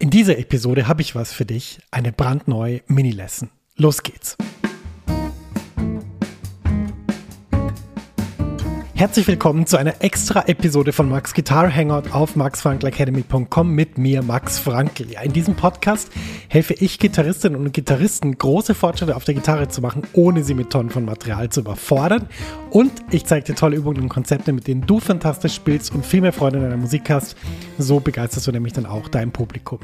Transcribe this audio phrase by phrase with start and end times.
[0.00, 3.50] In dieser Episode habe ich was für dich, eine brandneue Mini-Lesson.
[3.74, 4.36] Los geht's!
[8.98, 14.58] Herzlich willkommen zu einer extra Episode von Max Guitar Hangout auf maxfrankelacademy.com mit mir, Max
[14.58, 15.12] Frankl.
[15.12, 16.10] Ja, in diesem Podcast
[16.48, 20.70] helfe ich Gitarristinnen und Gitarristen, große Fortschritte auf der Gitarre zu machen, ohne sie mit
[20.70, 22.28] Tonnen von Material zu überfordern.
[22.70, 26.20] Und ich zeige dir tolle Übungen und Konzepte, mit denen du fantastisch spielst und viel
[26.20, 27.36] mehr Freude in deiner Musik hast.
[27.78, 29.78] So begeisterst du nämlich dann auch dein Publikum.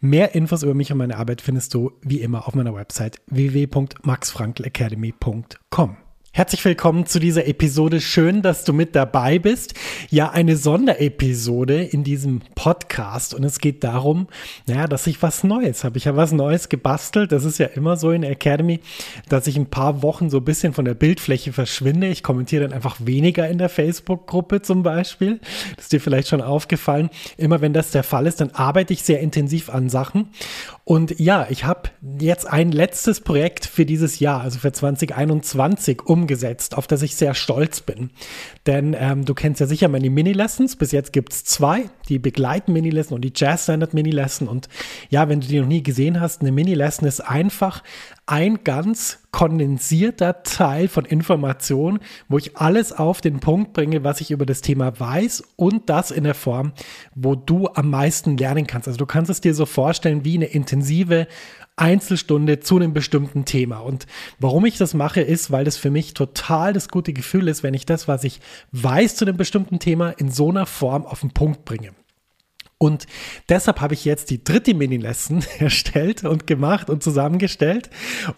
[0.00, 6.03] Mehr Infos über mich und meine Arbeit findest du wie immer auf meiner Website www.maxfrankelacademy.com.
[6.36, 8.00] Herzlich willkommen zu dieser Episode.
[8.00, 9.74] Schön, dass du mit dabei bist.
[10.10, 14.26] Ja, eine Sonderepisode in diesem Podcast und es geht darum,
[14.66, 15.96] naja, dass ich was Neues habe.
[15.96, 17.30] Ich habe was Neues gebastelt.
[17.30, 18.80] Das ist ja immer so in der Academy,
[19.28, 22.08] dass ich ein paar Wochen so ein bisschen von der Bildfläche verschwinde.
[22.08, 25.38] Ich kommentiere dann einfach weniger in der Facebook-Gruppe zum Beispiel.
[25.76, 27.10] Das ist dir vielleicht schon aufgefallen.
[27.36, 30.30] Immer wenn das der Fall ist, dann arbeite ich sehr intensiv an Sachen.
[30.82, 36.23] Und ja, ich habe jetzt ein letztes Projekt für dieses Jahr, also für 2021, um
[36.24, 38.10] umgesetzt, auf das ich sehr stolz bin.
[38.66, 40.76] Denn ähm, du kennst ja sicher meine Mini-Lessons.
[40.76, 44.48] Bis jetzt gibt es zwei, die begleiten Mini-Lesson und die Jazz-Standard Mini-Lesson.
[44.48, 44.68] Und
[45.10, 47.82] ja, wenn du die noch nie gesehen hast, eine Mini-Lesson ist einfach
[48.26, 54.30] ein ganz kondensierter Teil von Informationen, wo ich alles auf den Punkt bringe, was ich
[54.30, 56.72] über das Thema weiß und das in der Form,
[57.14, 58.88] wo du am meisten lernen kannst.
[58.88, 61.26] Also du kannst es dir so vorstellen wie eine intensive
[61.76, 63.78] Einzelstunde zu einem bestimmten Thema.
[63.78, 64.06] Und
[64.38, 67.74] warum ich das mache, ist, weil das für mich total das gute Gefühl ist, wenn
[67.74, 68.40] ich das, was ich
[68.72, 71.90] weiß zu einem bestimmten Thema, in so einer Form auf den Punkt bringe.
[72.84, 73.06] Und
[73.48, 77.88] deshalb habe ich jetzt die dritte Mini-Lesson erstellt und gemacht und zusammengestellt.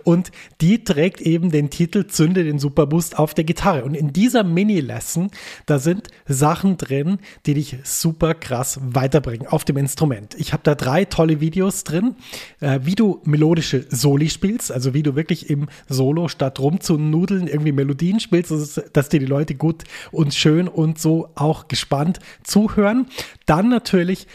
[0.04, 0.30] Und
[0.60, 3.84] die trägt eben den Titel Zünde den Superboost auf der Gitarre.
[3.84, 5.32] Und in dieser Mini-Lesson,
[5.66, 10.36] da sind Sachen drin, die dich super krass weiterbringen auf dem Instrument.
[10.38, 12.14] Ich habe da drei tolle Videos drin,
[12.60, 17.72] äh, wie du melodische Soli spielst, also wie du wirklich im Solo statt rumzunudeln irgendwie
[17.72, 23.08] Melodien spielst, dass dir die Leute gut und schön und so auch gespannt zuhören.
[23.44, 24.28] Dann natürlich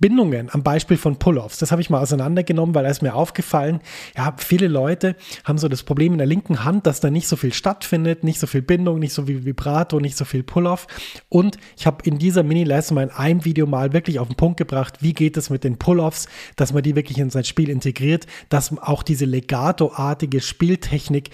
[0.00, 1.58] Bindungen am Beispiel von Pull-offs.
[1.58, 3.80] Das habe ich mal auseinandergenommen, weil da ist mir aufgefallen,
[4.16, 7.36] ja, viele Leute haben so das Problem in der linken Hand, dass da nicht so
[7.36, 10.86] viel stattfindet, nicht so viel Bindung, nicht so viel Vibrato, nicht so viel Pull-off.
[11.28, 14.56] Und ich habe in dieser Mini-Lesson mal in einem Video mal wirklich auf den Punkt
[14.56, 18.26] gebracht, wie geht es mit den Pull-offs, dass man die wirklich in sein Spiel integriert,
[18.50, 21.30] dass auch diese Legato-artige Spieltechnik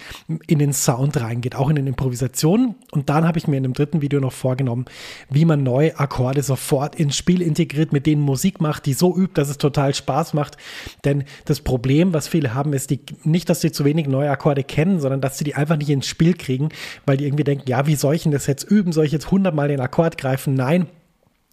[0.47, 2.75] in den Sound reingeht, auch in den Improvisationen.
[2.91, 4.85] Und dann habe ich mir in dem dritten Video noch vorgenommen,
[5.29, 9.15] wie man neue Akkorde sofort ins Spiel integriert, mit denen Musik Musik macht, die so
[9.15, 10.57] übt, dass es total Spaß macht.
[11.03, 14.63] Denn das Problem, was viele haben, ist die, nicht, dass sie zu wenig neue Akkorde
[14.63, 16.69] kennen, sondern dass sie die einfach nicht ins Spiel kriegen,
[17.05, 18.91] weil die irgendwie denken, ja, wie soll ich denn das jetzt üben?
[18.91, 20.53] Soll ich jetzt hundertmal den Akkord greifen?
[20.53, 20.87] Nein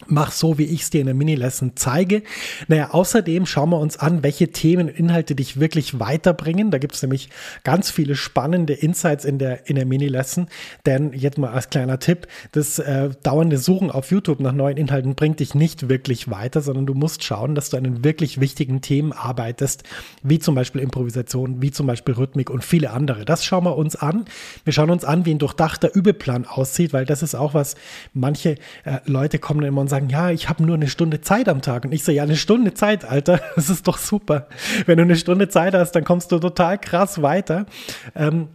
[0.07, 2.23] Mach so, wie ich es dir in der Mini-Lesson zeige.
[2.69, 6.71] Naja, außerdem schauen wir uns an, welche Themen und Inhalte dich wirklich weiterbringen.
[6.71, 7.29] Da gibt es nämlich
[7.65, 10.49] ganz viele spannende Insights in der, in der Mini-Lesson.
[10.87, 15.15] Denn jetzt mal als kleiner Tipp, das äh, dauernde Suchen auf YouTube nach neuen Inhalten
[15.15, 18.81] bringt dich nicht wirklich weiter, sondern du musst schauen, dass du an den wirklich wichtigen
[18.81, 19.85] Themen arbeitest,
[20.23, 23.25] wie zum Beispiel Improvisation, wie zum Beispiel Rhythmik und viele andere.
[23.25, 24.25] Das schauen wir uns an.
[24.65, 27.77] Wir schauen uns an, wie ein durchdachter Übeplan aussieht, weil das ist auch was,
[28.13, 31.63] manche äh, Leute kommen immer und sagen, ja, ich habe nur eine Stunde Zeit am
[31.63, 31.85] Tag.
[31.85, 34.49] Und ich so, ja, eine Stunde Zeit, Alter, das ist doch super.
[34.87, 37.67] Wenn du eine Stunde Zeit hast, dann kommst du total krass weiter.
[38.15, 38.49] Ähm,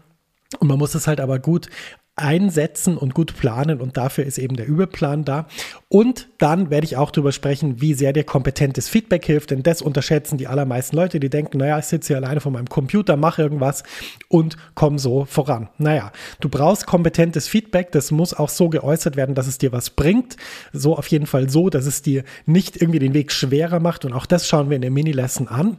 [0.59, 1.70] und man muss es halt aber gut
[2.17, 5.47] einsetzen und gut planen und dafür ist eben der Übelplan da.
[5.88, 9.81] Und dann werde ich auch darüber sprechen, wie sehr dir kompetentes Feedback hilft, denn das
[9.81, 13.44] unterschätzen die allermeisten Leute, die denken, naja, ich sitze hier alleine vor meinem Computer, mache
[13.44, 13.83] irgendwas
[14.27, 15.69] und komme so voran.
[15.77, 19.91] Naja, du brauchst kompetentes Feedback, das muss auch so geäußert werden, dass es dir was
[19.91, 20.38] bringt.
[20.73, 24.13] So auf jeden Fall so, dass es dir nicht irgendwie den Weg schwerer macht und
[24.13, 25.77] auch das schauen wir in der Mini-Lesson an.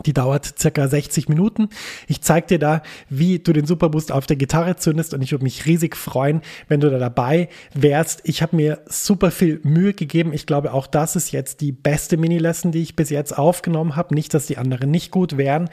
[0.07, 1.69] Die dauert circa 60 Minuten.
[2.07, 5.43] Ich zeige dir da, wie du den Superboost auf der Gitarre zündest und ich würde
[5.43, 8.21] mich riesig freuen, wenn du da dabei wärst.
[8.23, 10.33] Ich habe mir super viel Mühe gegeben.
[10.33, 14.15] Ich glaube, auch das ist jetzt die beste Mini-Lesson, die ich bis jetzt aufgenommen habe.
[14.15, 15.69] Nicht, dass die anderen nicht gut wären,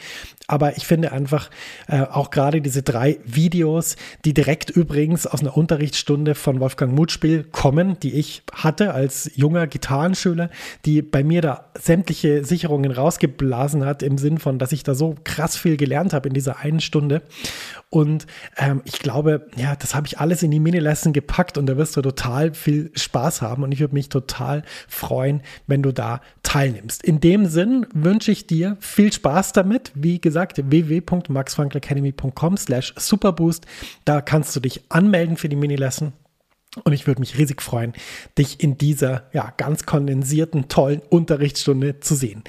[0.48, 1.52] aber ich finde einfach
[1.88, 7.44] äh, auch gerade diese drei Videos, die direkt übrigens aus einer Unterrichtsstunde von Wolfgang Mutspiel
[7.44, 10.50] kommen, die ich hatte als junger Gitarrenschüler,
[10.86, 15.16] die bei mir da sämtliche Sicherungen rausgeblasen hat im Sinn von, dass ich da so
[15.24, 17.22] krass viel gelernt habe in dieser einen Stunde.
[17.90, 18.26] Und
[18.58, 21.96] ähm, ich glaube, ja, das habe ich alles in die Mini-Lesson gepackt und da wirst
[21.96, 27.04] du total viel Spaß haben und ich würde mich total freuen, wenn du da teilnimmst.
[27.04, 29.92] In dem Sinn wünsche ich dir viel Spaß damit.
[29.94, 33.66] Wie gesagt, www.maxfrankelacademy.com slash superboost.
[34.06, 36.14] Da kannst du dich anmelden für die Mini-Lesson.
[36.84, 37.94] Und ich würde mich riesig freuen,
[38.38, 42.44] dich in dieser ja, ganz kondensierten, tollen Unterrichtsstunde zu sehen.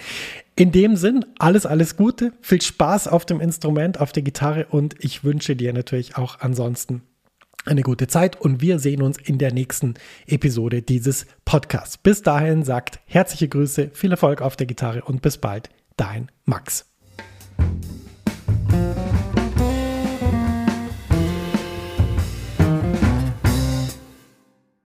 [0.59, 4.97] In dem Sinn, alles, alles Gute, viel Spaß auf dem Instrument, auf der Gitarre und
[4.99, 7.03] ich wünsche dir natürlich auch ansonsten
[7.65, 9.95] eine gute Zeit und wir sehen uns in der nächsten
[10.27, 11.97] Episode dieses Podcasts.
[11.97, 16.87] Bis dahin sagt herzliche Grüße, viel Erfolg auf der Gitarre und bis bald, dein Max.